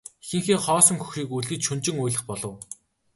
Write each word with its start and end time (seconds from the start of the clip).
Эхийнхээ 0.23 0.59
хоосон 0.65 0.97
хөхийг 0.99 1.29
үлгэж 1.37 1.61
шөнөжин 1.65 1.97
уйлах 2.03 2.23
болов. 2.29 2.53